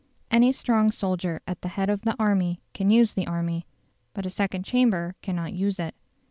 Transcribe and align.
Any 0.31 0.51
strong 0.51 0.89
soldier 0.89 1.43
at 1.45 1.61
the 1.61 1.67
head 1.67 1.87
of 1.87 2.01
the 2.01 2.15
army 2.17 2.59
can 2.73 2.89
use 2.89 3.13
the 3.13 3.27
army. 3.27 3.67
But 4.15 4.25
a 4.25 4.31
second 4.31 4.65
chamber 4.65 5.13
cannot 5.21 5.53
use 5.53 5.79
it. 5.79 5.93